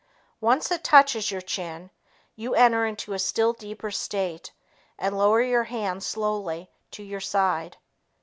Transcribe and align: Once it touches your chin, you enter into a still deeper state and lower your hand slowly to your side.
Once 0.39 0.71
it 0.71 0.83
touches 0.83 1.29
your 1.29 1.41
chin, 1.41 1.91
you 2.35 2.55
enter 2.55 2.87
into 2.87 3.13
a 3.13 3.19
still 3.19 3.53
deeper 3.53 3.91
state 3.91 4.51
and 4.97 5.15
lower 5.15 5.43
your 5.43 5.65
hand 5.65 6.01
slowly 6.01 6.71
to 6.89 7.03
your 7.03 7.21
side. 7.21 7.77